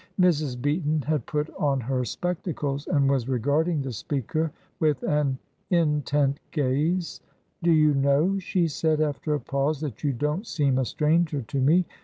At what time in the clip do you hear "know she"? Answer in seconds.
7.93-8.67